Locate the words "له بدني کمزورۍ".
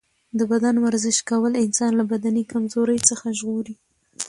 1.99-2.99